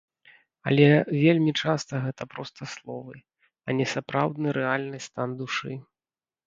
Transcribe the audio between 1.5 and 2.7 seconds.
часта гэта проста